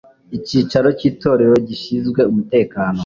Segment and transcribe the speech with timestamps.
[0.37, 2.99] Icyicaro cy Itorero gishyizwe umutekano